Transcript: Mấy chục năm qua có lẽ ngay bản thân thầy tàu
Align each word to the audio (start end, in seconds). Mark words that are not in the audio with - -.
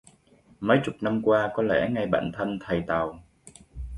Mấy 0.59 0.79
chục 0.83 0.95
năm 1.01 1.21
qua 1.23 1.51
có 1.55 1.63
lẽ 1.63 1.89
ngay 1.91 2.07
bản 2.07 2.31
thân 2.33 2.57
thầy 2.61 2.83
tàu 2.87 3.19